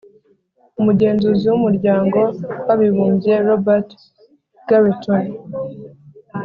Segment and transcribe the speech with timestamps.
[0.79, 2.19] umugenzuzi w'umuryango
[2.67, 3.89] w'abibumbye, robert
[4.67, 5.23] garreton,